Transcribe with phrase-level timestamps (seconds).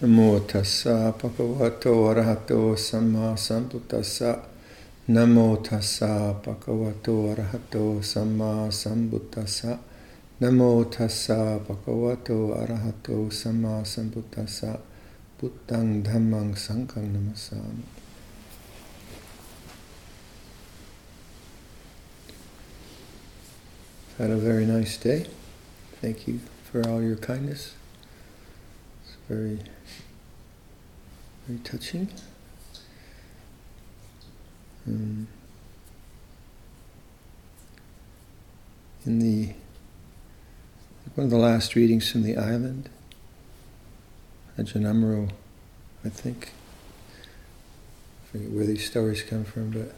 [0.00, 4.44] Namo tassa bhagavato arahato samma sambuddhassa.
[5.08, 9.76] Namo tassa bhagavato arahato samma sambuddhassa.
[10.40, 14.78] Namo tassa bhagavato arahato samma sambuddhassa.
[15.36, 17.82] Buddhang dhammang sanghang namasami.
[24.16, 25.26] Had a very nice day.
[26.00, 26.38] Thank you
[26.70, 27.77] for all your kindness.
[29.28, 29.58] Very,
[31.46, 32.08] very touching.
[34.86, 35.28] Um,
[39.04, 39.52] in the
[41.14, 42.88] one of the last readings from the island,
[44.56, 45.30] Ajahn
[46.04, 46.52] I think.
[48.22, 49.94] I forget where these stories come from, but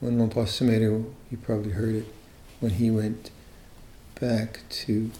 [0.00, 2.06] when Luang Por Sumedho, you probably heard it,
[2.60, 3.30] when he went
[4.20, 5.10] back to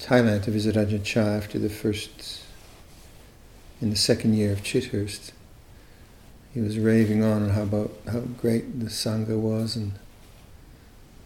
[0.00, 2.40] Thailand to visit Ajahn Chah after the first,
[3.82, 5.32] in the second year of Chithurst,
[6.54, 9.92] he was raving on how about how great the Sangha was and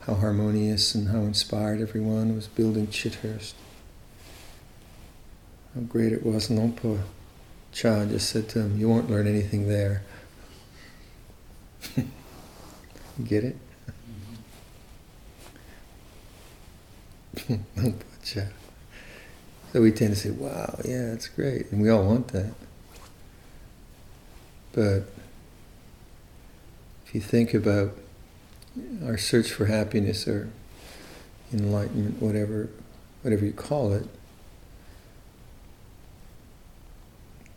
[0.01, 3.55] how harmonious and how inspired everyone was building Chithurst.
[5.75, 6.51] How great it was.
[6.51, 7.01] And Lumpur
[7.73, 10.03] Cha just said to him, You won't learn anything there.
[13.25, 13.57] Get it?
[17.77, 18.43] Lumpur Cha.
[19.75, 21.73] So we tend to say, Wow, yeah, that's great.
[21.73, 22.55] And we all want that.
[24.73, 25.03] But
[27.05, 27.97] if you think about
[29.05, 30.49] our search for happiness or
[31.53, 32.71] enlightenment, whatever,
[33.23, 34.07] whatever you call it,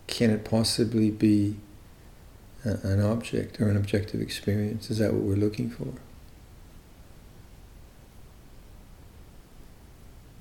[0.08, 1.58] can it possibly be
[2.64, 4.90] an object or an objective experience?
[4.90, 5.94] Is that what we're looking for?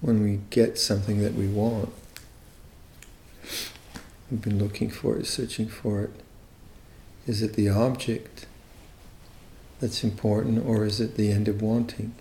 [0.01, 1.93] When we get something that we want,
[4.31, 6.11] we've been looking for it, searching for it.
[7.27, 8.47] Is it the object
[9.81, 12.15] that's important, or is it the end of wanting?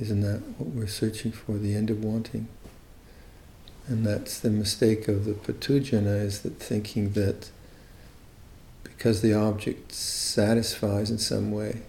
[0.00, 2.48] Isn't that what we're searching for, the end of wanting?
[3.86, 7.50] And that's the mistake of the puthujjana, is that thinking that
[8.82, 11.82] because the object satisfies in some way,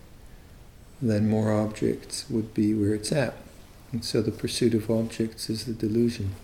[1.01, 3.33] then more objects would be where it's at.
[3.91, 6.35] And so the pursuit of objects is the delusion.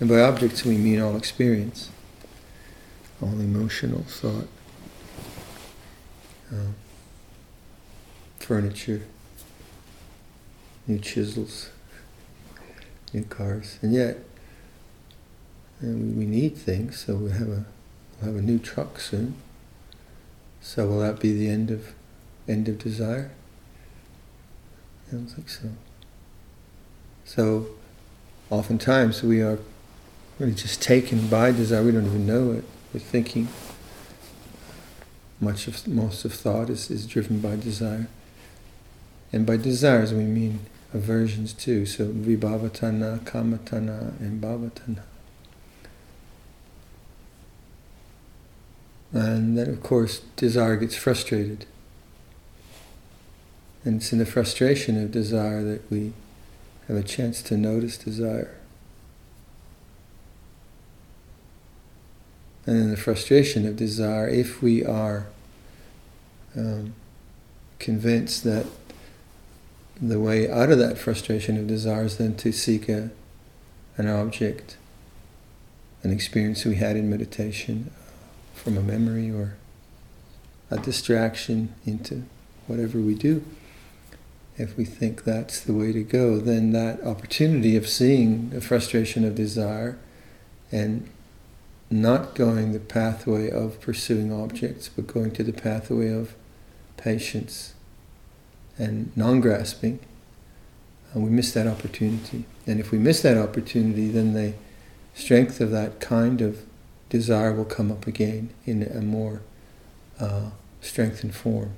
[0.00, 1.90] And by objects we mean all experience,
[3.22, 4.48] all emotional thought
[6.52, 6.72] uh,
[8.38, 9.02] furniture,
[10.86, 11.70] new chisels,
[13.12, 14.18] new cars, and yet
[15.80, 17.04] and we need things.
[17.04, 17.64] So we have a
[18.20, 19.34] we'll have a new truck soon.
[20.60, 21.94] So will that be the end of
[22.48, 23.30] end of desire?
[25.08, 25.68] I don't think so.
[27.26, 27.66] So
[28.50, 29.58] oftentimes we are
[30.38, 31.82] really just taken by desire.
[31.82, 32.64] We don't even know it.
[32.94, 33.48] We're thinking
[35.40, 38.06] much of most of thought is, is driven by desire.
[39.32, 40.60] And by desires we mean
[40.94, 41.84] aversions too.
[41.84, 45.02] So vibhavatanha, kamatanha, and bhavatanha.
[49.12, 51.66] And then of course desire gets frustrated.
[53.84, 56.12] And it's in the frustration of desire that we
[56.88, 58.54] have a chance to notice desire.
[62.64, 65.26] And in the frustration of desire, if we are
[66.56, 66.94] um,
[67.78, 68.66] convinced that
[70.00, 73.10] the way out of that frustration of desire is then to seek a,
[73.96, 74.76] an object,
[76.02, 77.90] an experience we had in meditation
[78.54, 79.54] from a memory or
[80.70, 82.24] a distraction into
[82.66, 83.44] whatever we do.
[84.58, 89.24] If we think that's the way to go, then that opportunity of seeing the frustration
[89.24, 89.98] of desire
[90.72, 91.08] and
[91.90, 96.34] not going the pathway of pursuing objects, but going to the pathway of
[96.96, 97.74] patience
[98.78, 100.00] and non grasping,
[101.12, 102.44] and we miss that opportunity.
[102.66, 104.54] And if we miss that opportunity, then the
[105.14, 106.62] strength of that kind of
[107.08, 109.42] desire will come up again in a more
[110.18, 110.50] uh,
[110.80, 111.72] strengthened form.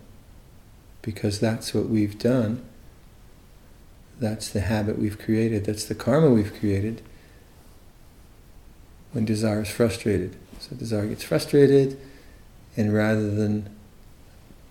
[1.02, 2.64] Because that's what we've done.
[4.20, 5.64] That's the habit we've created.
[5.64, 7.02] That's the karma we've created
[9.12, 10.36] when desire is frustrated.
[10.58, 11.98] So desire gets frustrated,
[12.76, 13.74] and rather than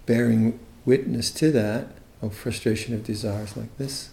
[0.06, 1.88] bearing witness to that,
[2.22, 4.10] of frustration of desires like this,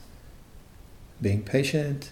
[1.21, 2.11] being patient,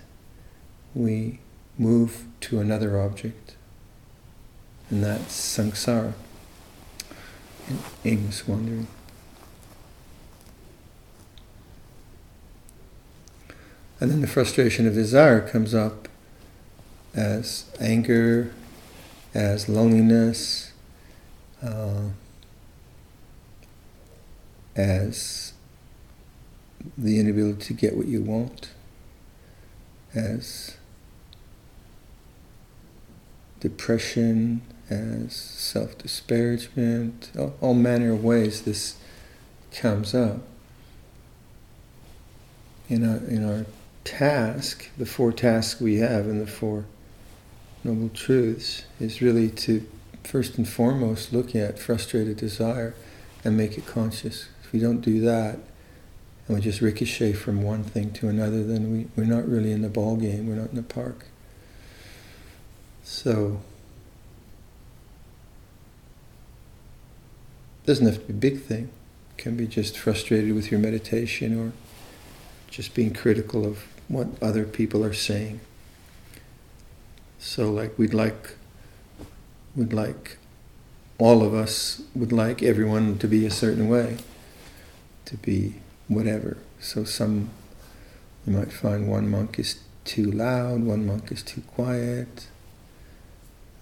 [0.94, 1.40] we
[1.78, 3.56] move to another object,
[4.90, 6.12] and that's samsara,
[8.04, 8.86] aimless wandering.
[14.02, 16.08] And then the frustration of desire comes up
[17.14, 18.52] as anger,
[19.32, 20.72] as loneliness,
[21.62, 22.08] uh,
[24.74, 25.52] as
[26.98, 28.70] the inability to get what you want,
[30.16, 30.76] as
[33.60, 38.96] depression, as self disparagement, all, manner of ways this
[39.70, 40.40] comes up.
[42.88, 43.64] In our, in our
[44.04, 46.84] task, the four tasks we have in the Four
[47.84, 49.86] Noble Truths, is really to
[50.24, 52.94] first and foremost look at frustrated desire
[53.44, 54.48] and make it conscious.
[54.62, 55.58] If we don't do that,
[56.46, 59.82] and we just ricochet from one thing to another, then we, we're not really in
[59.82, 61.26] the ball game, we're not in the park.
[63.04, 63.60] So,
[67.86, 68.90] doesn't have to be a big thing.
[69.36, 71.72] Can be just frustrated with your meditation or
[72.70, 75.58] just being critical of what other people are saying.
[77.38, 78.56] So like we'd like
[79.74, 80.36] would like
[81.18, 84.18] all of us would like everyone to be a certain way,
[85.24, 85.76] to be
[86.08, 86.58] whatever.
[86.78, 87.48] So some
[88.46, 92.48] you might find one monk is too loud, one monk is too quiet,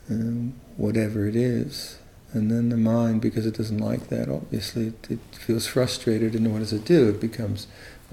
[0.08, 1.98] um, whatever it is.
[2.32, 6.52] And then the mind, because it doesn't like that, obviously it, it feels frustrated, and
[6.52, 7.08] what does it do?
[7.08, 7.66] It becomes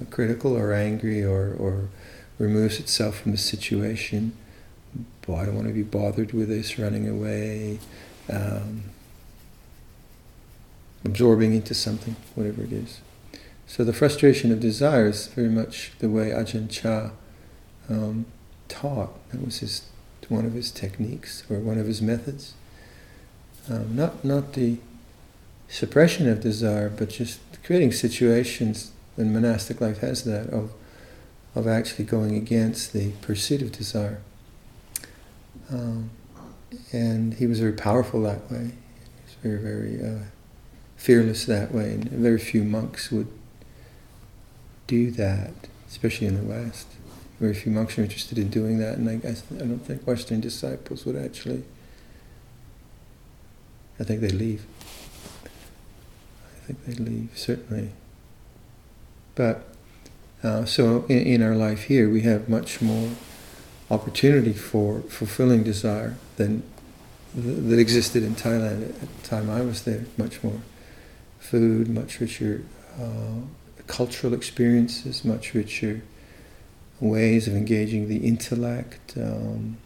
[0.10, 1.90] critical or angry or, or
[2.40, 4.34] removes itself from the situation.
[5.26, 7.80] Boy, I don't want to be bothered with this, running away,
[8.32, 8.84] um,
[11.04, 13.02] absorbing into something, whatever it is.
[13.66, 17.12] So the frustration of desire is very much the way Ajahn Chah
[17.90, 18.26] um,
[18.70, 19.30] taught.
[19.32, 19.88] That was his
[20.30, 22.54] one of his techniques or one of his methods.
[23.70, 24.78] Um, not not the
[25.68, 28.92] suppression of desire, but just creating situations.
[29.18, 30.72] And monastic life has that of
[31.58, 34.22] of actually going against the pursuit of desire.
[35.70, 36.12] Um,
[36.92, 38.72] and he was very powerful that way.
[38.72, 40.24] He was very very uh,
[40.96, 43.28] fearless that way, and very few monks would
[44.88, 45.52] do that,
[45.88, 46.88] especially in the West.
[47.40, 50.40] Very few monks are interested in doing that, and I, I, I don't think Western
[50.40, 51.64] disciples would actually.
[54.00, 54.66] I think they leave.
[55.44, 57.92] I think they leave, certainly.
[59.36, 59.68] But,
[60.44, 63.10] uh, so in, in our life here, we have much more
[63.90, 66.64] opportunity for fulfilling desire than
[67.34, 70.06] th- that existed in Thailand at the time I was there.
[70.18, 70.62] Much more
[71.40, 72.64] food, much richer
[73.00, 73.42] uh,
[73.88, 76.02] cultural experiences, much richer
[77.00, 79.14] ways of engaging the intellect.
[79.18, 79.78] Um,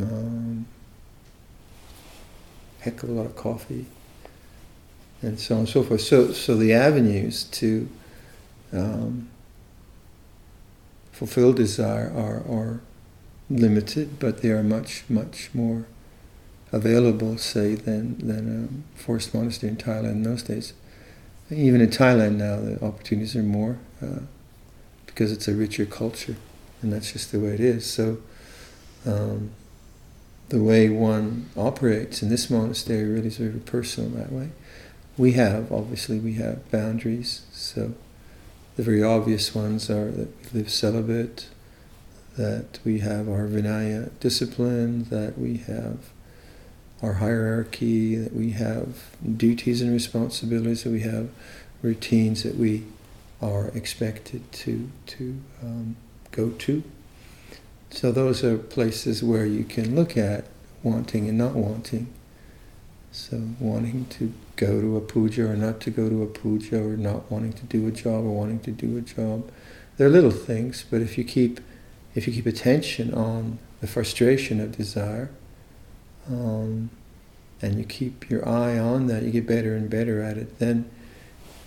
[0.00, 0.66] um,
[2.80, 3.86] heck of a lot of coffee,
[5.22, 6.00] and so on and so forth.
[6.00, 7.88] So, so the avenues to
[8.76, 9.30] um,
[11.54, 12.80] desire are, are
[13.48, 15.86] limited, but they are much, much more
[16.72, 20.72] available, say, than, than a forest monastery in Thailand in those days.
[21.50, 23.78] Even in Thailand now, the opportunities are more.
[24.02, 24.20] Uh,
[25.16, 26.36] because it's a richer culture,
[26.82, 27.90] and that's just the way it is.
[27.90, 28.18] So,
[29.06, 29.52] um,
[30.50, 34.50] the way one operates in this monastery really is very personal that way.
[35.16, 37.46] We have, obviously, we have boundaries.
[37.50, 37.94] So,
[38.76, 41.48] the very obvious ones are that we live celibate,
[42.36, 46.10] that we have our Vinaya discipline, that we have
[47.02, 49.04] our hierarchy, that we have
[49.36, 51.30] duties and responsibilities, that we have
[51.82, 52.84] routines that we
[53.40, 55.96] are expected to to um,
[56.32, 56.82] go to.
[57.90, 60.44] So those are places where you can look at
[60.82, 62.08] wanting and not wanting.
[63.16, 66.98] So wanting to go to a puja or not to go to a puja or
[66.98, 69.50] not wanting to do a job or wanting to do a job.
[69.96, 71.60] They're little things, but if you keep
[72.14, 75.30] if you keep attention on the frustration of desire,
[76.28, 76.90] um,
[77.62, 80.88] and you keep your eye on that, you get better and better at it, then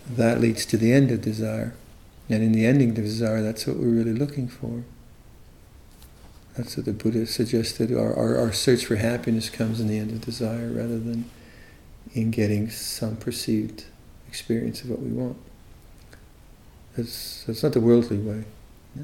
[0.07, 1.73] that leads to the end of desire.
[2.29, 4.83] And in the ending of desire, that's what we're really looking for.
[6.55, 7.91] That's what the Buddha suggested.
[7.91, 11.25] Our, our, our search for happiness comes in the end of desire rather than
[12.13, 13.85] in getting some perceived
[14.27, 15.37] experience of what we want.
[16.95, 18.43] That's, that's not the worldly way.
[18.95, 19.03] Yeah?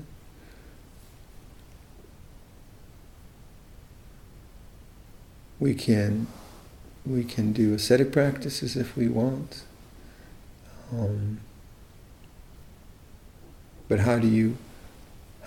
[5.60, 6.28] We can
[7.06, 9.62] we can do ascetic practices if we want.
[10.92, 11.40] Um,
[13.88, 14.58] but how do you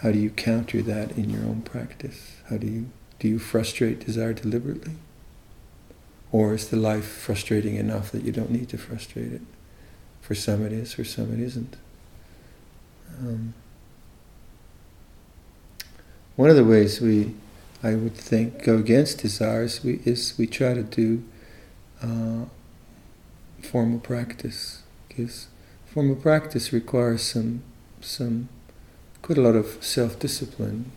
[0.02, 2.36] how do you counter that in your own practice?
[2.48, 2.86] How do you
[3.18, 4.94] do you frustrate desire deliberately?
[6.30, 9.42] Or is the life frustrating enough that you don't need to frustrate it?
[10.20, 11.76] For some it is, for some it isn't.
[13.18, 13.54] Um,
[16.36, 17.34] one of the ways we,
[17.82, 21.24] I would think, go against desires we, is we try to do
[22.02, 22.44] uh,
[23.62, 25.48] formal practice because
[25.86, 27.62] formal practice requires some
[28.00, 28.48] some
[29.22, 30.92] quite a lot of self-discipline.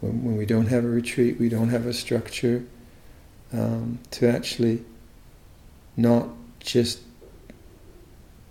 [0.00, 2.64] When, when we don't have a retreat, we don't have a structure
[3.54, 4.84] um, to actually
[5.96, 6.28] not
[6.60, 7.00] just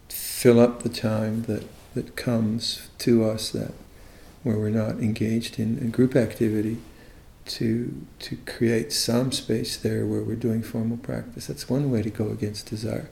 [0.10, 3.74] fill up the time that, that comes to us that
[4.44, 6.78] where we're not engaged in, in group activity
[7.46, 11.48] to to create some space there where we're doing formal practice.
[11.48, 13.10] That's one way to go against desire.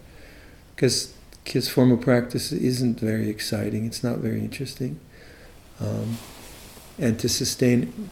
[0.75, 4.99] Because because formal practice isn't very exciting, it's not very interesting.
[5.79, 6.17] Um,
[6.99, 8.09] and to sustain,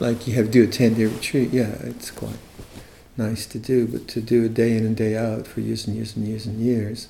[0.00, 2.38] like you have to do a 10 day retreat, yeah, it's quite
[3.16, 5.96] nice to do, but to do it day in and day out for years and
[5.96, 7.08] years and years and years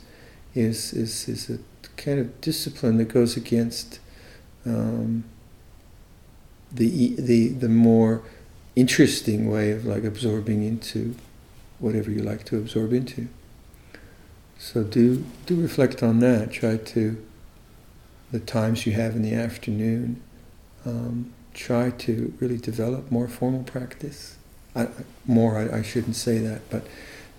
[0.54, 1.58] is, is, is a
[1.96, 4.00] kind of discipline that goes against
[4.66, 5.24] um,
[6.70, 8.22] the, the, the more
[8.74, 11.14] interesting way of like absorbing into
[11.78, 13.28] whatever you like to absorb into.
[14.58, 16.52] So do do reflect on that.
[16.52, 17.22] Try to
[18.30, 20.22] the times you have in the afternoon.
[20.86, 24.36] Um, try to really develop more formal practice.
[24.74, 24.88] I,
[25.26, 26.86] more, I, I, shouldn't say that, but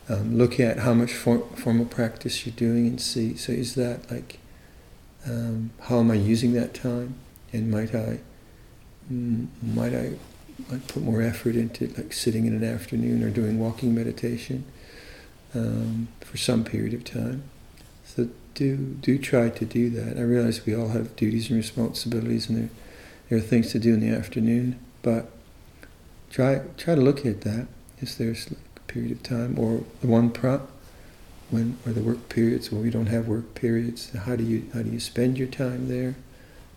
[0.07, 3.35] um, look at how much for, formal practice you're doing and see.
[3.35, 4.39] So is that like,
[5.25, 7.15] um, how am I using that time?
[7.51, 8.19] And might I,
[9.09, 10.13] might I
[10.69, 14.65] like put more effort into like sitting in an afternoon or doing walking meditation
[15.55, 17.43] um, for some period of time.
[18.05, 20.17] So do do try to do that.
[20.17, 22.69] I realize we all have duties and responsibilities, and there
[23.29, 25.31] there are things to do in the afternoon, but
[26.33, 27.67] try try to look at that.
[28.01, 30.69] Is there a period of time or the one prop
[31.49, 34.11] when or the work periods when we don't have work periods?
[34.11, 36.15] How do you how do you spend your time there?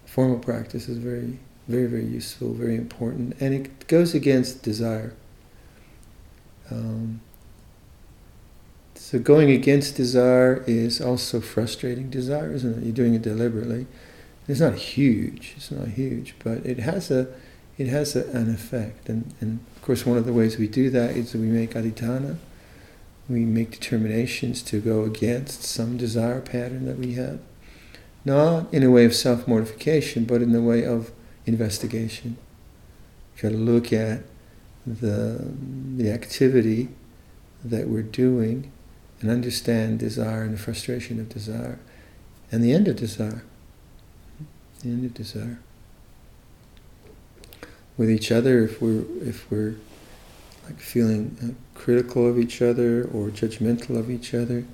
[0.04, 5.14] Formal practice is very very, very useful, very important, and it goes against desire.
[6.70, 7.20] Um,
[8.94, 12.84] so going against desire is also frustrating desire, isn't it?
[12.84, 13.86] You're doing it deliberately.
[14.48, 15.54] It's not huge.
[15.56, 17.28] It's not huge, but it has a
[17.78, 19.08] it has a, an effect.
[19.08, 22.36] And, and of course, one of the ways we do that is we make adhitthana,
[23.28, 27.40] We make determinations to go against some desire pattern that we have,
[28.24, 31.10] not in a way of self mortification, but in the way of
[31.44, 32.36] investigation.
[33.40, 34.22] Got to look at
[34.86, 35.52] the,
[35.96, 36.88] the activity
[37.64, 38.72] that we're doing
[39.20, 41.78] and understand desire and the frustration of desire
[42.50, 43.42] and the end of desire.
[44.82, 45.58] The end of desire.
[47.96, 49.76] With each other, if we're, if we're
[50.64, 54.64] like feeling uh, critical of each other or judgmental of each other,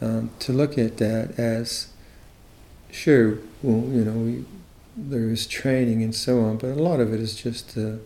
[0.00, 1.88] um, to look at that as,
[2.90, 4.44] sure, well, you know, we,
[4.96, 7.96] there is training and so on, but a lot of it is just uh,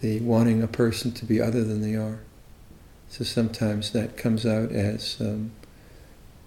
[0.00, 2.20] the wanting a person to be other than they are.
[3.10, 5.50] So sometimes that comes out as um,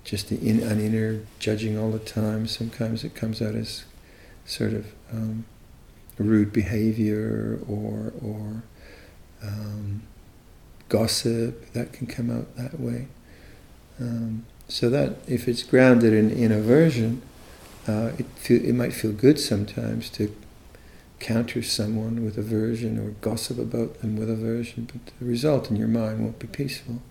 [0.04, 2.48] just in, an inner judging all the time.
[2.48, 3.84] Sometimes it comes out as
[4.46, 5.46] sort of um,
[6.22, 8.64] rude behavior or or
[9.44, 10.04] um,
[10.90, 11.72] gossip.
[11.74, 13.08] That can come out that way.
[14.00, 17.22] Um, so that if it's grounded in, in aversion,
[17.88, 20.34] uh, it, feel, it might feel good sometimes to
[21.20, 25.88] counter someone with aversion or gossip about them with aversion, but the result in your
[25.88, 27.02] mind won't be peaceful.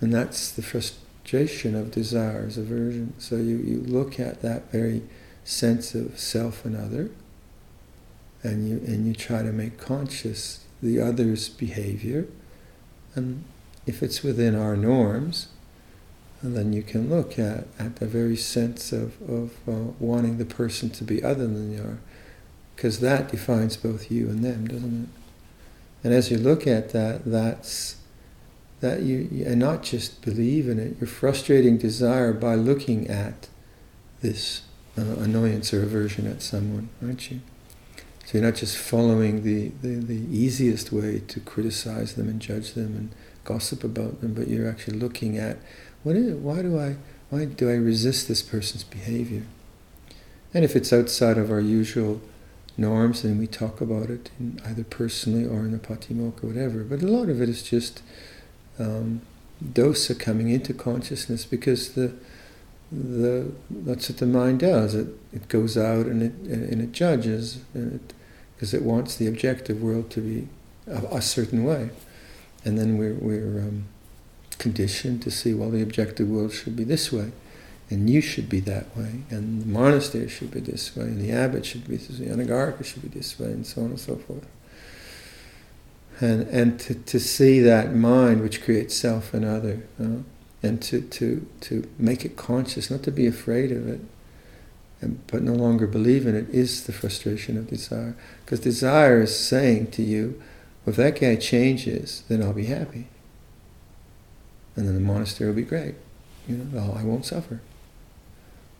[0.00, 3.14] And that's the frustration of desires, aversion.
[3.18, 5.02] So you, you look at that very
[5.44, 7.10] sense of self and other,
[8.46, 12.26] and you and you try to make conscious the other's behavior,
[13.14, 13.44] and
[13.86, 15.48] if it's within our norms,
[16.42, 20.90] then you can look at, at the very sense of, of uh, wanting the person
[20.90, 21.98] to be other than you are,
[22.74, 25.08] because that defines both you and them, doesn't it?
[26.04, 27.96] And as you look at that, that's
[28.80, 33.48] that you, and not just believe in it, you're frustrating desire by looking at
[34.20, 34.62] this
[34.98, 37.40] uh, annoyance or aversion at someone, aren't you?
[38.26, 42.72] So you're not just following the, the, the easiest way to criticize them and judge
[42.72, 43.14] them and
[43.44, 45.58] gossip about them, but you're actually looking at
[46.02, 46.34] what is?
[46.34, 46.96] Why do I
[47.30, 49.44] why do I resist this person's behavior?
[50.52, 52.20] And if it's outside of our usual
[52.76, 54.30] norms, then we talk about it
[54.64, 56.82] either personally or in the patimokkha, whatever.
[56.82, 58.02] But a lot of it is just
[58.78, 59.22] um,
[59.62, 62.12] dosa coming into consciousness because the
[62.90, 64.96] the that's what the mind does.
[64.96, 68.14] It it goes out and it and it judges and it
[68.56, 70.48] because it wants the objective world to be
[70.88, 71.90] a, a certain way,
[72.64, 73.84] and then we're we're um,
[74.58, 77.30] conditioned to see, well, the objective world should be this way.
[77.88, 81.30] and you should be that way, and the monastery should be this way, and the
[81.30, 83.88] abbot should be this way, and the anagarika should be this way, and so on
[83.88, 84.46] and so forth.
[86.20, 90.22] And, and to, to see that mind which creates self and other, uh,
[90.62, 94.00] and to, to, to make it conscious, not to be afraid of it,
[95.00, 98.16] and, but no longer believe in it, is the frustration of desire.
[98.44, 100.40] Because desire is saying to you,
[100.84, 103.08] well, if that guy changes, then I'll be happy.
[104.74, 105.94] And then the monastery will be great.
[106.48, 107.60] You know, I won't suffer.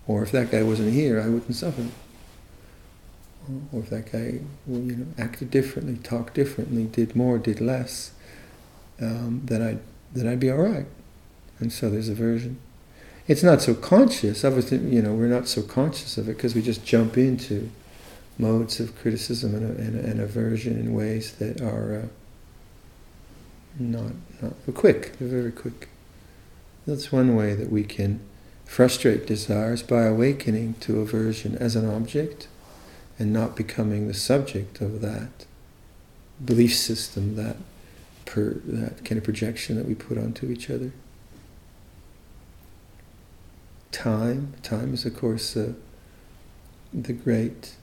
[0.06, 1.86] Or if that guy wasn't here, I wouldn't suffer.
[3.72, 8.12] Or if that guy, you know, acted differently, talked differently, did more, did less,
[9.00, 9.80] um, then I'd
[10.12, 10.86] then I'd be all right.
[11.58, 12.58] And so there's aversion.
[13.28, 14.44] It's not so conscious.
[14.44, 17.70] Obviously, you know, we're not so conscious of it because we just jump into
[18.38, 22.06] modes of criticism and, and, and aversion in ways that are uh,
[23.78, 25.18] not not quick.
[25.18, 25.88] They're very quick.
[26.86, 28.20] That's one way that we can
[28.64, 32.48] frustrate desires by awakening to aversion as an object
[33.18, 35.46] and not becoming the subject of that
[36.44, 37.56] belief system, that
[38.24, 40.92] per, that kind of projection that we put onto each other.
[43.96, 45.72] Time, time is of course uh,
[46.92, 47.76] the great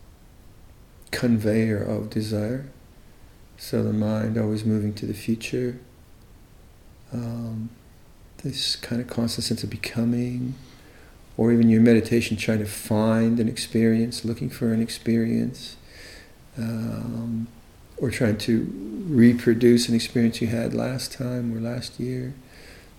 [1.09, 2.67] conveyor of desire.
[3.57, 5.79] So the mind always moving to the future.
[7.11, 7.71] Um,
[8.43, 10.53] this kind of constant sense of becoming,
[11.35, 15.77] or even your meditation trying to find an experience, looking for an experience,
[16.59, 17.47] um,
[17.97, 18.67] or trying to
[19.07, 22.35] reproduce an experience you had last time or last year.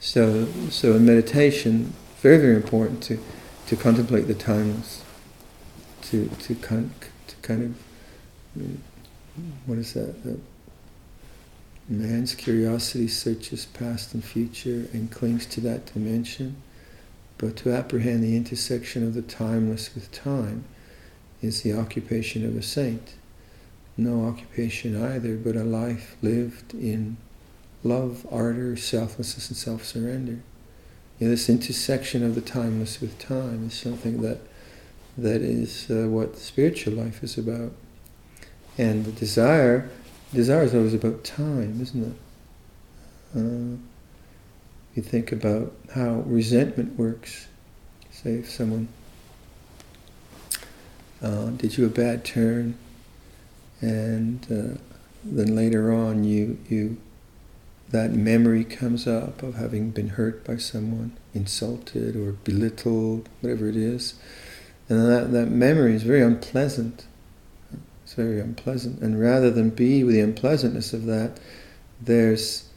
[0.00, 1.92] So, so in meditation,
[2.24, 3.18] very very important to
[3.66, 5.04] to contemplate the timeless,
[6.00, 6.90] to to kind
[7.26, 8.78] to kind of mm,
[9.66, 10.38] what is that?
[11.86, 16.56] Man's curiosity searches past and future and clings to that dimension.
[17.36, 20.64] But to apprehend the intersection of the timeless with time
[21.42, 23.16] is the occupation of a saint.
[23.98, 27.18] No occupation either, but a life lived in
[27.82, 30.38] love, ardor, selflessness, and self surrender.
[31.18, 34.38] You know, this intersection of the timeless with time is something that
[35.16, 37.72] that is uh, what spiritual life is about.
[38.76, 39.88] And the desire,
[40.32, 43.38] desire is always about time, isn't it?
[43.38, 43.76] Uh,
[44.94, 47.46] you think about how resentment works.
[48.10, 48.88] Say if someone
[51.22, 52.76] uh, did you a bad turn,
[53.80, 54.78] and uh,
[55.24, 56.96] then later on you you
[57.94, 63.76] that memory comes up of having been hurt by someone, insulted or belittled, whatever it
[63.76, 64.14] is,
[64.88, 67.06] and that that memory is very unpleasant.
[68.02, 71.38] It's very unpleasant, and rather than be with the unpleasantness of that,
[72.00, 72.68] there's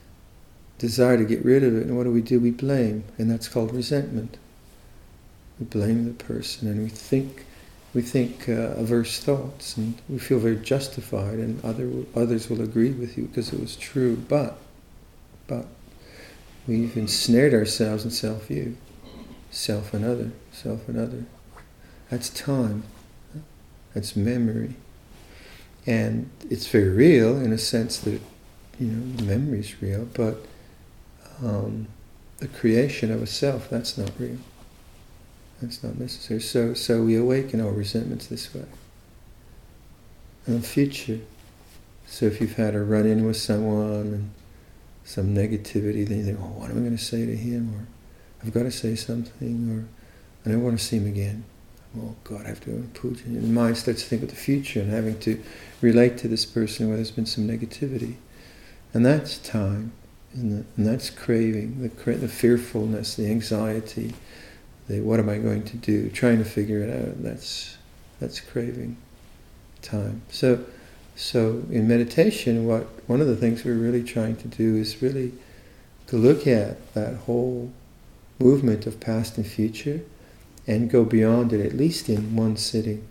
[0.77, 1.88] desire to get rid of it.
[1.88, 2.39] And what do we do?
[2.39, 4.38] We blame, and that's called resentment.
[5.60, 7.43] We blame the person, and we think
[7.95, 12.91] we think uh, averse thoughts, and we feel very justified, and other others will agree
[12.91, 14.15] with you because it was true.
[14.15, 14.60] But
[15.47, 15.65] but
[16.67, 18.77] we've ensnared ourselves in self-view,
[19.49, 21.25] self and other, self and other.
[22.10, 22.83] That's time.
[23.93, 24.75] That's memory.
[25.86, 28.21] And it's very real in a sense that,
[28.79, 30.45] you know, memory is real, but
[31.43, 31.88] um,
[32.38, 34.38] the creation of a self, that's not real.
[35.62, 36.41] That's not necessary.
[36.41, 38.65] So, so we awaken our resentments this way.
[40.45, 41.19] And the future.
[42.05, 44.31] So if you've had a run-in with someone and
[45.08, 47.74] some negativity, then you think, oh, what am I going to say to him?
[47.74, 47.88] Or
[48.43, 49.88] I've got to say something, or
[50.46, 51.46] I don't want to see him again.
[51.98, 53.24] Oh God, I have to go to puja.
[53.26, 55.41] And the mind starts to think of the future and having to
[55.80, 58.15] relate to this person where there's been some negativity.
[58.93, 59.93] And that's time.
[60.34, 64.13] And that's craving, the, cra- the fearfulness, the anxiety,
[64.89, 67.24] the what am I going to do, trying to figure it out.
[67.24, 67.78] That's,
[68.20, 68.98] that's craving
[69.82, 70.24] time.
[70.30, 70.65] So,
[71.17, 75.34] so in meditation, what one of the things we're really trying to do is really
[76.06, 77.71] to look at that whole
[78.39, 80.01] movement of past and future
[80.67, 83.08] and go beyond it, at least in one sitting.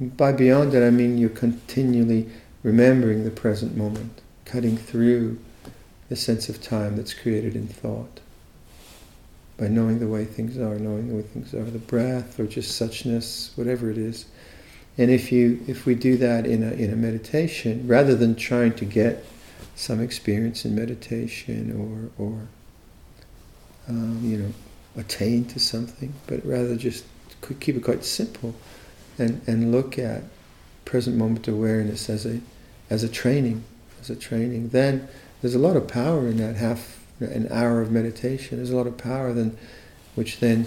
[0.00, 2.28] By beyond it, I mean you're continually
[2.62, 5.40] remembering the present moment cutting through
[6.08, 8.20] the sense of time that's created in thought.
[9.56, 12.80] By knowing the way things are, knowing the way things are, the breath or just
[12.80, 14.26] suchness, whatever it is.
[14.98, 18.74] And if you if we do that in a in a meditation, rather than trying
[18.74, 19.24] to get
[19.76, 22.48] some experience in meditation or or
[23.88, 24.52] um, you know
[24.96, 27.04] attain to something, but rather just
[27.60, 28.56] keep it quite simple,
[29.18, 30.24] and and look at
[30.84, 32.40] present moment awareness as a
[32.90, 33.62] as a training
[34.00, 35.08] as a training, then
[35.40, 38.58] there's a lot of power in that half an hour of meditation.
[38.58, 39.56] There's a lot of power then
[40.14, 40.66] which then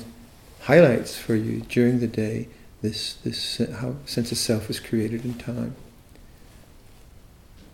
[0.61, 2.47] highlights for you during the day
[2.81, 5.75] this, this how sense of self is created in time.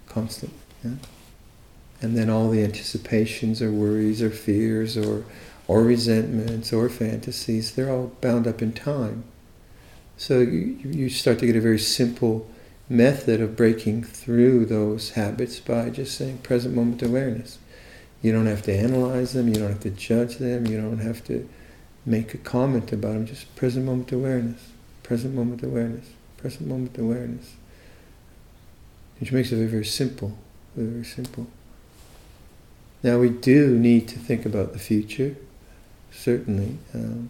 [0.07, 0.53] Constant.
[0.83, 0.91] Yeah?
[2.01, 5.25] And then all the anticipations or worries or fears or,
[5.67, 9.23] or resentments or fantasies, they're all bound up in time.
[10.17, 12.49] So you, you start to get a very simple
[12.89, 17.59] method of breaking through those habits by just saying present moment awareness.
[18.21, 21.23] You don't have to analyze them, you don't have to judge them, you don't have
[21.25, 21.47] to
[22.05, 24.71] make a comment about them, just present moment awareness,
[25.07, 27.55] present moment awareness, present moment awareness.
[29.19, 30.37] Which makes it very, very simple,
[30.75, 31.47] very, very simple.
[33.01, 35.37] Now we do need to think about the future,
[36.11, 37.29] certainly, um,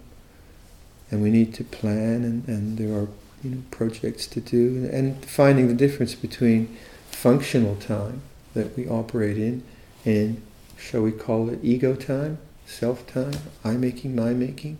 [1.11, 3.07] and we need to plan, and, and there are
[3.43, 6.75] you know, projects to do, and finding the difference between
[7.11, 8.21] functional time
[8.55, 9.63] that we operate in
[10.03, 10.41] and,
[10.79, 14.79] shall we call it ego time, self time, I making, my making.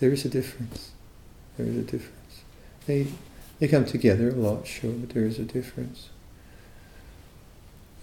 [0.00, 0.90] There is a difference.
[1.56, 2.21] There is a difference.
[2.86, 3.06] They,
[3.58, 6.08] they come together a lot, sure, but there is a difference.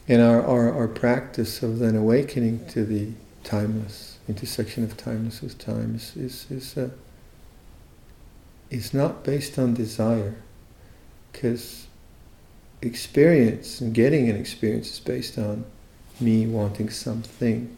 [0.08, 3.12] And our, our, our practice of then awakening to the
[3.44, 6.89] timeless, intersection of timeless with time is, is, is uh,
[8.70, 10.36] is not based on desire,
[11.32, 11.88] because
[12.82, 15.65] experience and getting an experience is based on
[16.20, 17.76] me wanting something.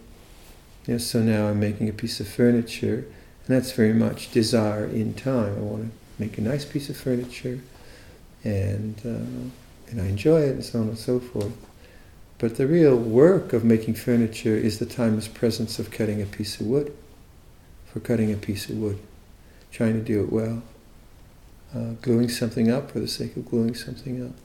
[0.86, 3.06] You know, so now I'm making a piece of furniture,
[3.46, 5.56] and that's very much desire in time.
[5.58, 7.60] I want to make a nice piece of furniture,
[8.44, 11.54] and uh, and I enjoy it, and so on and so forth.
[12.38, 16.60] But the real work of making furniture is the timeless presence of cutting a piece
[16.60, 16.96] of wood.
[17.92, 19.00] For cutting a piece of wood,
[19.70, 20.64] trying to do it well
[21.76, 24.36] uh, gluing something up for the sake of gluing something up,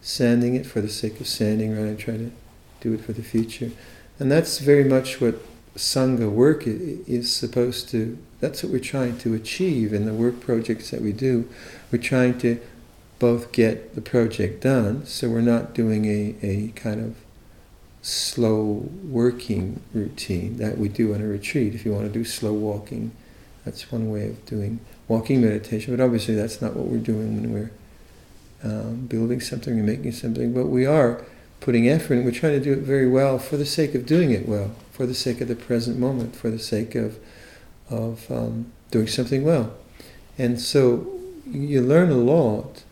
[0.00, 2.36] sanding it for the sake of sanding, rather than trying to
[2.80, 3.70] do it for the future.
[4.18, 5.40] And that's very much what
[5.76, 10.90] Sangha work is supposed to, that's what we're trying to achieve in the work projects
[10.90, 11.48] that we do.
[11.90, 12.60] We're trying to
[13.18, 17.16] both get the project done, so we're not doing a, a kind of
[18.02, 21.74] slow working routine that we do on a retreat.
[21.74, 23.12] If you want to do slow walking,
[23.64, 27.52] that's one way of doing walking meditation, but obviously that's not what we're doing when
[27.52, 27.70] we're
[28.62, 31.24] um, building something or making something, but we are
[31.64, 34.30] putting effort and we're trying to do it very well for the sake of doing
[34.30, 37.18] it well, for the sake of the present moment, for the sake of,
[37.88, 39.74] of um, doing something well.
[40.36, 41.10] And so
[41.50, 42.84] you learn a lot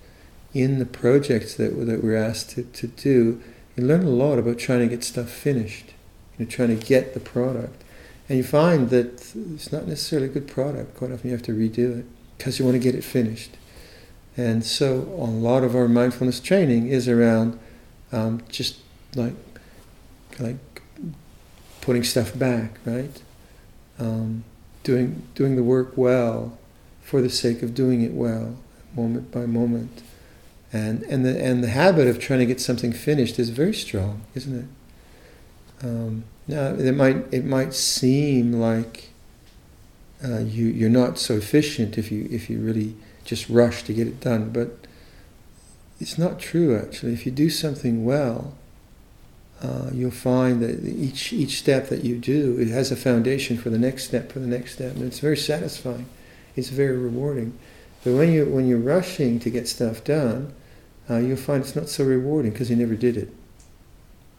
[0.54, 3.42] in the projects that, that we're asked to, to do.
[3.76, 5.92] You learn a lot about trying to get stuff finished,
[6.38, 7.85] you know, trying to get the product.
[8.26, 10.96] And you find that it's not necessarily a good product.
[10.96, 12.06] Quite often you have to redo it
[12.38, 13.50] because you want to get it finished.
[14.35, 17.58] And so a lot of our mindfulness training is around
[18.12, 18.77] um, just
[19.14, 19.35] like
[20.38, 20.57] like
[21.81, 23.22] putting stuff back, right?
[23.98, 24.44] Um,
[24.85, 26.59] doing doing the work well
[27.01, 28.57] for the sake of doing it well,
[28.94, 30.03] moment by moment.
[30.72, 34.22] And and the and the habit of trying to get something finished is very strong,
[34.35, 35.87] isn't it?
[35.87, 39.11] Um, now, it might it might seem like
[40.25, 42.94] uh, you you're not so efficient if you if you really
[43.25, 44.87] just rush to get it done, but
[46.02, 47.12] it's not true actually.
[47.12, 48.54] If you do something well,
[49.62, 53.70] uh, you'll find that each each step that you do it has a foundation for
[53.70, 56.06] the next step for the next step, and it's very satisfying.
[56.56, 57.58] It's very rewarding.
[58.04, 60.52] But when you when you're rushing to get stuff done,
[61.08, 63.32] uh, you'll find it's not so rewarding because you never did it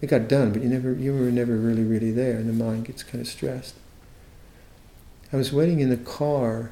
[0.04, 2.86] it got done, but you never you were never really really there, and the mind
[2.86, 3.74] gets kind of stressed.
[5.32, 6.72] I was waiting in the car.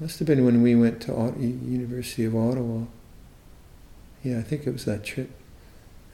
[0.00, 2.84] Must have been when we went to University of Ottawa.
[4.22, 5.30] Yeah, I think it was that trip,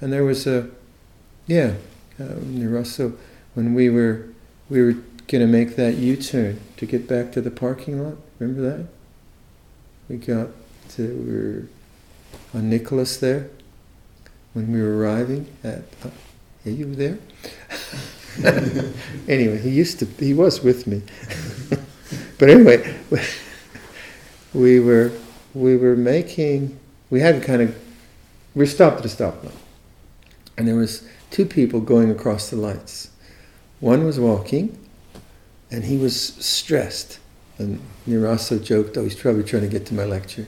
[0.00, 0.70] and there was a,
[1.46, 1.74] yeah,
[2.18, 3.14] near Russell
[3.54, 4.28] when we were
[4.68, 4.92] we were
[5.26, 8.16] going to make that U-turn to get back to the parking lot.
[8.38, 8.86] Remember that?
[10.08, 10.48] We got
[10.90, 13.50] to we were on Nicholas there
[14.52, 15.82] when we were arriving at.
[16.04, 16.10] Uh,
[16.64, 17.18] yeah, you were there.
[19.28, 20.06] anyway, he used to.
[20.06, 21.02] He was with me.
[22.38, 22.96] but anyway,
[24.54, 25.12] we were
[25.52, 26.78] we were making.
[27.10, 27.76] We had kind of.
[28.54, 29.52] We stopped at a stoplight,
[30.56, 33.10] and there was two people going across the lights.
[33.80, 34.78] One was walking,
[35.70, 37.18] and he was stressed.
[37.58, 40.46] And Niraso joked, "Oh, he's probably trying to get to my lecture."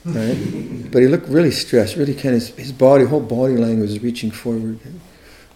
[0.04, 0.90] right?
[0.90, 4.30] But he looked really stressed, really kind of, his body, whole body language was reaching
[4.30, 4.78] forward,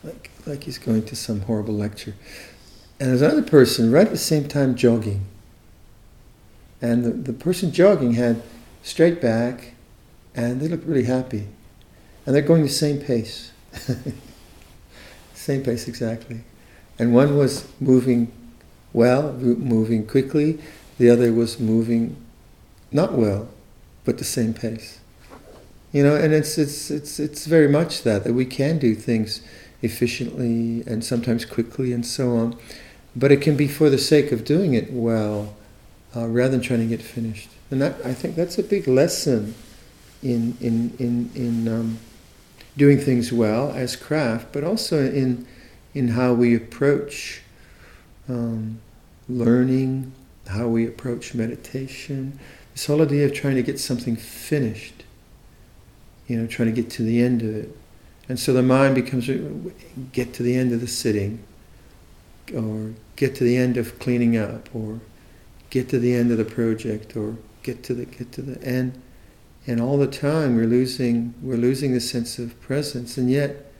[0.02, 2.14] like, like he's going to some horrible lecture.
[3.00, 5.24] And there's another person right at the same time jogging.
[6.84, 8.42] And the, the person jogging had
[8.82, 9.72] straight back,
[10.34, 11.48] and they looked really happy.
[12.26, 13.52] And they're going the same pace.
[15.34, 16.42] same pace exactly.
[16.98, 18.30] And one was moving
[18.92, 20.58] well, moving quickly.
[20.98, 22.18] The other was moving
[22.92, 23.48] not well,
[24.04, 25.00] but the same pace.
[25.90, 29.40] You know, and it's it's it's it's very much that that we can do things
[29.80, 32.58] efficiently and sometimes quickly and so on,
[33.16, 35.56] but it can be for the sake of doing it well,
[36.16, 37.48] uh, rather than trying to get finished.
[37.70, 39.54] And that I think that's a big lesson
[40.22, 41.98] in in in in um,
[42.76, 45.46] doing things well as craft, but also in
[45.94, 47.42] in how we approach
[48.28, 48.80] um,
[49.28, 50.12] learning,
[50.48, 52.38] how we approach meditation.
[52.72, 55.04] This whole idea of trying to get something finished,
[56.26, 57.76] you know, trying to get to the end of it.
[58.28, 59.28] And so the mind becomes
[60.12, 61.44] get to the end of the sitting,
[62.54, 65.00] or get to the end of cleaning up, or
[65.74, 69.02] get to the end of the project, or get to the get to the end.
[69.66, 73.72] And all the time we're losing we're losing the sense of presence, and yet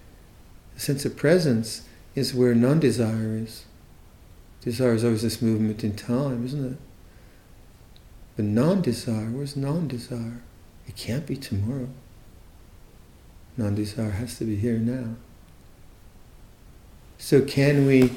[0.75, 1.83] the sense of presence
[2.17, 3.65] is where non-desire is.
[4.61, 6.79] Desire is always this movement in time, isn't it?
[8.35, 10.43] But non-desire, where's non-desire?
[10.89, 11.89] It can't be tomorrow.
[13.57, 15.15] Non-desire has to be here now.
[17.19, 18.11] So can we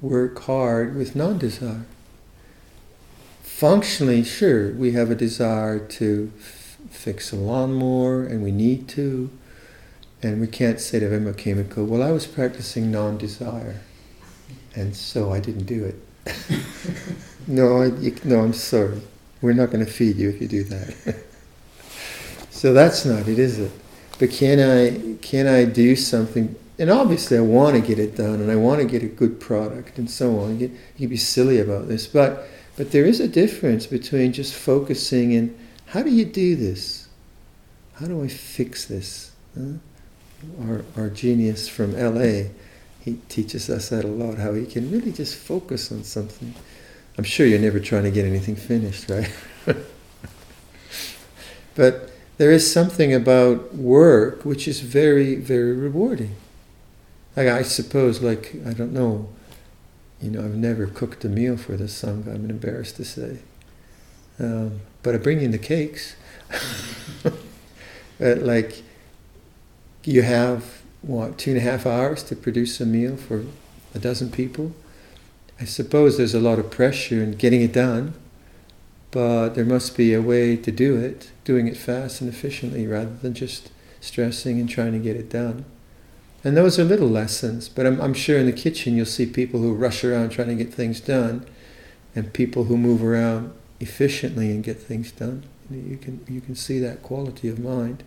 [0.00, 1.84] work hard with non-desire?
[3.62, 9.30] Functionally, sure, we have a desire to f- fix a lawnmower, and we need to,
[10.20, 13.80] and we can't say to Vimma Chemical, well, I was practicing non-desire,
[14.74, 15.94] and so I didn't do it.
[17.46, 19.00] no, I, you, no, I'm sorry.
[19.40, 21.24] We're not going to feed you if you do that.
[22.50, 23.70] so that's not it, is it?
[24.18, 26.56] But can I can I do something?
[26.80, 29.38] And obviously, I want to get it done, and I want to get a good
[29.38, 30.58] product, and so on.
[30.58, 32.48] You, can be silly about this, but
[32.82, 37.06] but there is a difference between just focusing and how do you do this?
[37.94, 39.30] How do I fix this?
[39.56, 39.74] Huh?
[40.64, 42.48] Our, our genius from LA,
[42.98, 46.52] he teaches us that a lot, how he can really just focus on something.
[47.16, 49.32] I'm sure you're never trying to get anything finished, right?
[51.76, 56.34] but there is something about work which is very, very rewarding.
[57.36, 59.28] Like I suppose, like I don't know,
[60.22, 62.34] you know, I've never cooked a meal for the sangha.
[62.34, 63.38] I'm embarrassed to say,
[64.38, 66.14] um, but I bring in the cakes.
[68.18, 68.82] but like,
[70.04, 73.44] you have what two and a half hours to produce a meal for
[73.94, 74.72] a dozen people.
[75.60, 78.14] I suppose there's a lot of pressure in getting it done,
[79.10, 83.14] but there must be a way to do it, doing it fast and efficiently rather
[83.14, 85.64] than just stressing and trying to get it done.
[86.44, 89.60] And those are little lessons, but I'm, I'm sure in the kitchen you'll see people
[89.60, 91.46] who rush around trying to get things done
[92.14, 95.44] and people who move around efficiently and get things done.
[95.70, 98.02] You can, you can see that quality of mind.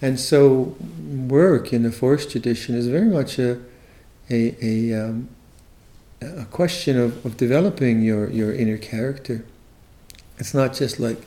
[0.00, 0.76] And so,
[1.08, 3.58] work in the Forest tradition is very much a,
[4.30, 5.28] a, a, um,
[6.22, 9.44] a question of, of developing your, your inner character.
[10.38, 11.20] It's not just like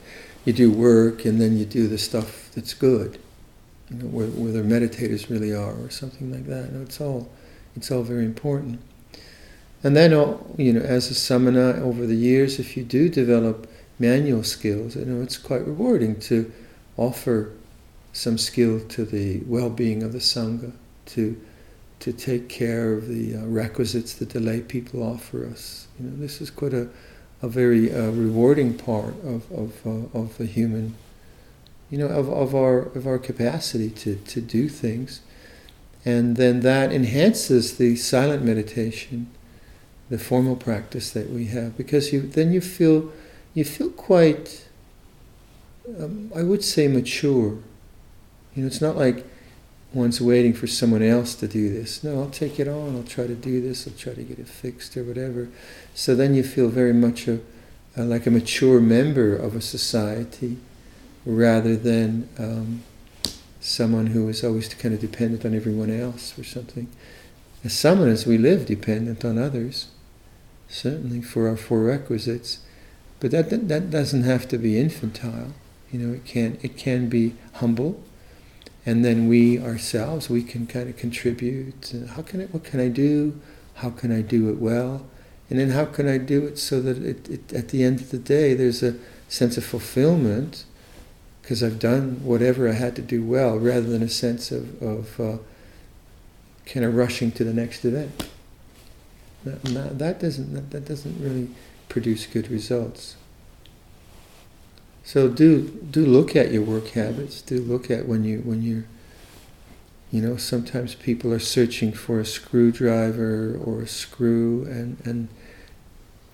[0.46, 3.18] you do work and then you do the stuff that's good,
[3.92, 6.72] you know, where, where the meditators really are, or something like that.
[6.72, 7.30] No, it's all,
[7.76, 8.80] it's all very important.
[9.84, 13.68] And then, uh, you know, as a samana over the years, if you do develop
[13.98, 16.50] manual skills, you know, it's quite rewarding to
[16.96, 17.52] offer
[18.12, 20.72] some skill to the well-being of the sangha,
[21.06, 21.40] to
[21.98, 25.86] to take care of the uh, requisites that the lay people offer us.
[25.98, 26.88] You know, this is quite a
[27.40, 30.94] a very uh, rewarding part of of, uh, of the human,
[31.92, 35.20] you know, of, of our of our capacity to, to do things,
[36.06, 39.30] and then that enhances the silent meditation,
[40.08, 43.12] the formal practice that we have, because you then you feel
[43.52, 44.66] you feel quite,
[46.00, 47.58] um, I would say, mature.
[48.54, 49.26] You know, it's not like
[49.92, 52.02] one's waiting for someone else to do this.
[52.02, 52.96] No, I'll take it on.
[52.96, 53.86] I'll try to do this.
[53.86, 55.50] I'll try to get it fixed or whatever.
[55.94, 57.40] So then you feel very much a,
[57.94, 60.56] a like a mature member of a society
[61.24, 62.82] rather than um,
[63.60, 66.88] someone who is always kind of dependent on everyone else or something.
[67.64, 69.88] As samanas, we live dependent on others,
[70.68, 72.58] certainly for our four requisites,
[73.20, 75.52] but that, that, that doesn't have to be infantile.
[75.92, 78.02] You know, it can, it can be humble
[78.84, 82.88] and then we ourselves we can kind of contribute how can I, what can i
[82.88, 83.38] do
[83.74, 85.06] how can i do it well
[85.48, 88.10] and then how can i do it so that it, it, at the end of
[88.10, 88.96] the day there's a
[89.28, 90.64] sense of fulfillment
[91.42, 95.20] because i've done whatever i had to do well rather than a sense of, of
[95.20, 95.38] uh,
[96.64, 98.28] kind of rushing to the next event
[99.44, 101.48] that, that doesn't that, that doesn't really
[101.88, 103.16] produce good results
[105.04, 107.42] so do do look at your work habits.
[107.42, 108.84] Do look at when you when you're
[110.12, 115.28] you know, sometimes people are searching for a screwdriver or a screw and, and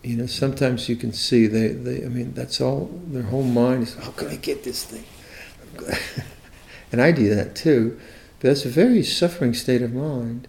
[0.02, 3.84] you know, sometimes you can see they, they I mean, that's all, their whole mind
[3.84, 5.04] is, how can I get this thing?
[6.92, 7.98] and I do that too.
[8.40, 10.46] But that's a very suffering state of mind.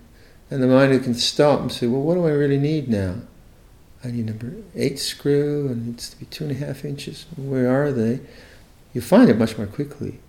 [0.51, 3.15] And the mind can stop and say, well, what do I really need now?
[4.03, 7.25] I need number eight screw, and it needs to be two and a half inches.
[7.35, 8.21] Where are they?
[8.93, 10.19] You find it much more quickly.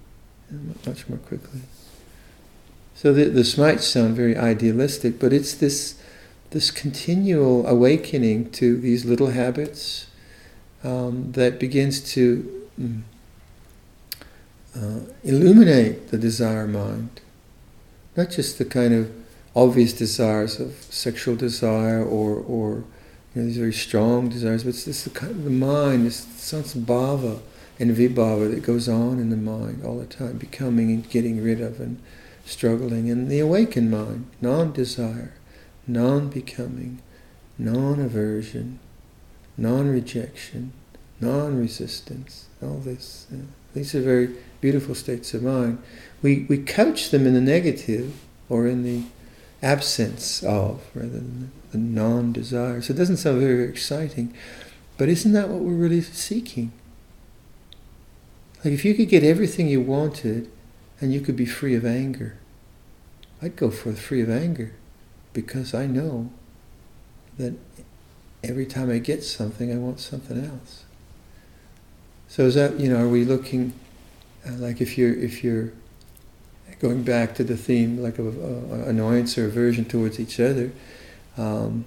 [0.86, 1.60] Much more quickly.
[2.94, 5.99] So this might sound very idealistic, but it's this
[6.50, 10.08] this continual awakening to these little habits
[10.82, 13.02] um, that begins to mm,
[14.76, 17.20] uh, illuminate the desire mind.
[18.16, 19.12] Not just the kind of
[19.54, 22.84] obvious desires of sexual desire or, or
[23.34, 26.16] you know, these very strong desires, but it's this the, kind of the mind, this
[26.16, 27.40] sense bhava
[27.78, 31.60] and vibhava that goes on in the mind all the time, becoming and getting rid
[31.60, 32.00] of and
[32.44, 33.10] struggling.
[33.10, 35.34] And the awakened mind, non desire,
[35.86, 37.00] non becoming,
[37.58, 38.78] non aversion,
[39.56, 40.72] non rejection,
[41.20, 43.26] non resistance, all this.
[43.74, 45.82] These are very beautiful states of mind.
[46.22, 48.14] We, we couch them in the negative
[48.48, 49.04] or in the
[49.62, 52.82] absence of rather than the non desire.
[52.82, 54.34] So it doesn't sound very exciting,
[54.96, 56.72] but isn't that what we're really seeking?
[58.64, 60.50] Like if you could get everything you wanted
[61.00, 62.36] and you could be free of anger,
[63.40, 64.72] I'd go for free of anger
[65.32, 66.30] because I know
[67.38, 67.54] that
[68.42, 70.84] every time I get something, I want something else.
[72.28, 73.04] So is that you know?
[73.04, 73.72] Are we looking
[74.46, 75.72] uh, like if you're if you're
[76.80, 80.72] going back to the theme like of uh, annoyance or aversion towards each other?
[81.36, 81.86] Um,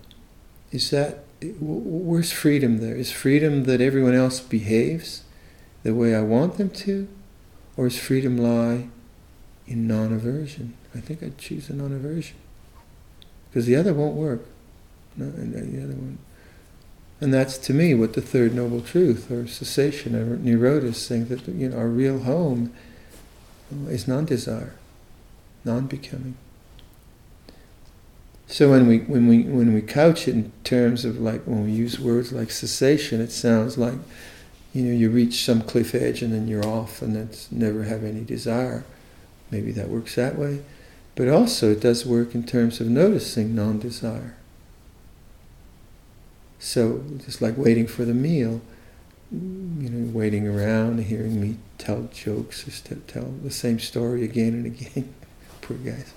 [0.71, 1.23] is that
[1.59, 2.95] where's freedom there?
[2.95, 5.23] Is freedom that everyone else behaves
[5.83, 7.07] the way I want them to,
[7.77, 8.87] or is freedom lie
[9.67, 10.73] in non-aversion?
[10.95, 12.37] I think I'd choose a non-aversion
[13.53, 14.47] because the other won't work.
[15.15, 16.17] No, uh, the other one.
[17.21, 21.27] And that's to me what the third noble truth, or cessation, or nirodha, is saying
[21.27, 22.73] that you know our real home
[23.87, 24.73] is non-desire,
[25.63, 26.35] non-becoming.
[28.47, 31.71] So when we when we when we couch it in terms of like when we
[31.71, 33.99] use words like cessation, it sounds like
[34.73, 38.03] you know you reach some cliff edge and then you're off and it's never have
[38.03, 38.83] any desire.
[39.51, 40.63] Maybe that works that way.
[41.15, 44.35] But also, it does work in terms of noticing non desire.
[46.57, 48.61] So, just like waiting for the meal,
[49.31, 54.53] you know, waiting around, hearing me tell jokes, just to tell the same story again
[54.53, 55.13] and again.
[55.61, 56.13] Poor guys.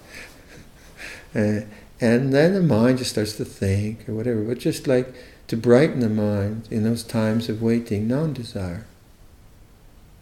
[1.35, 1.67] Uh,
[2.01, 5.15] and then the mind just starts to think or whatever, but just like
[5.49, 8.87] to brighten the mind in those times of waiting, non desire,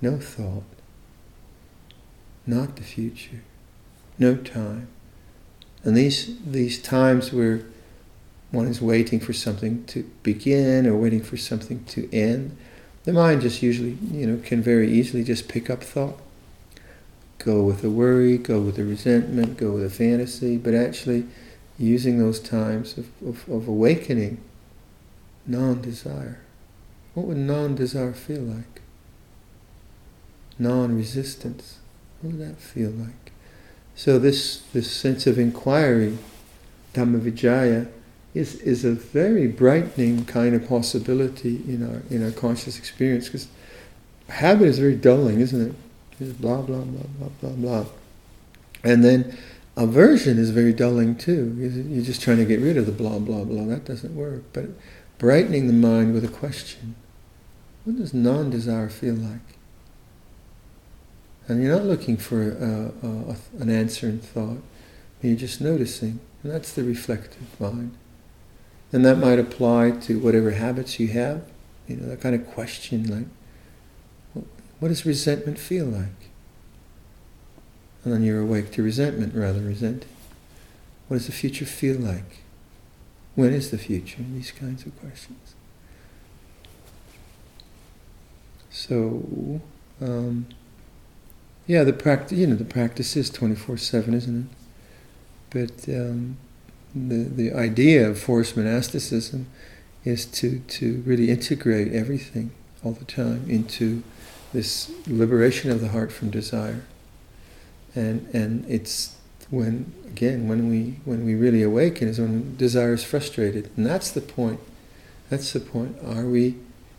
[0.00, 0.64] no thought,
[2.46, 3.42] not the future
[4.18, 4.88] no time.
[5.82, 7.62] And these, these times where
[8.50, 12.56] one is waiting for something to begin or waiting for something to end,
[13.04, 16.18] the mind just usually, you know, can very easily just pick up thought.
[17.38, 21.26] Go with the worry, go with the resentment, go with the fantasy, but actually
[21.78, 24.40] using those times of, of, of awakening
[25.46, 26.40] non-desire.
[27.12, 28.80] What would non-desire feel like?
[30.58, 31.78] Non-resistance.
[32.20, 33.33] What would that feel like?
[33.96, 36.18] So this, this sense of inquiry,
[36.94, 37.88] Dhammavicaya,
[38.34, 43.46] is, is a very brightening kind of possibility in our, in our conscious experience because
[44.28, 46.40] habit is very dulling, isn't it?
[46.40, 47.86] Blah, blah, blah, blah, blah, blah.
[48.82, 49.36] And then
[49.76, 51.54] aversion is very dulling too.
[51.88, 53.64] You're just trying to get rid of the blah, blah, blah.
[53.64, 54.42] That doesn't work.
[54.52, 54.66] But
[55.18, 56.96] brightening the mind with a question.
[57.84, 59.53] What does non-desire feel like?
[61.46, 64.62] And you're not looking for uh, uh, an answer in thought.
[65.20, 66.20] You're just noticing.
[66.42, 67.96] And that's the reflective mind.
[68.92, 71.44] And that might apply to whatever habits you have.
[71.88, 74.44] You know, that kind of question like,
[74.80, 76.30] what does resentment feel like?
[78.04, 80.08] And then you're awake to resentment rather than resenting.
[81.08, 82.42] What does the future feel like?
[83.34, 84.22] When is the future?
[84.32, 85.54] These kinds of questions.
[88.70, 89.60] So,
[90.00, 90.46] um,
[91.66, 94.56] yeah, the practice, you know, the practice is 24-7, isn't it?
[95.50, 96.36] But um,
[96.94, 99.46] the, the idea of forest monasticism
[100.04, 102.50] is to, to really integrate everything
[102.82, 104.02] all the time into
[104.52, 106.84] this liberation of the heart from desire.
[107.94, 109.16] And, and it's
[109.50, 113.70] when, again, when we, when we really awaken is when desire is frustrated.
[113.76, 114.60] And that's the point.
[115.30, 115.96] That's the point.
[116.04, 116.56] Are we,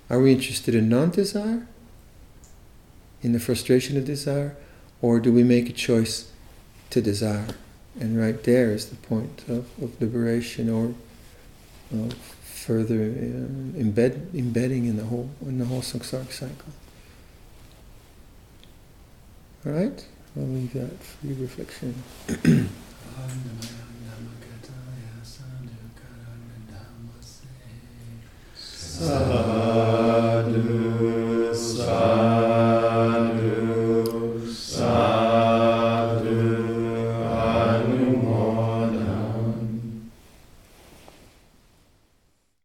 [0.09, 1.67] are we interested in non-desire?
[3.21, 4.55] in the frustration of desire,
[5.01, 6.31] or do we make a choice
[6.89, 7.47] to desire?
[7.99, 10.93] And right there is the point of, of liberation or
[11.91, 16.73] of further uh, embed, embedding in the whole in the whole samsaric cycle.
[19.65, 20.05] All right,
[20.35, 21.95] I'll leave that for your reflection.
[28.97, 29.63] sadhu
[31.53, 32.54] sadhu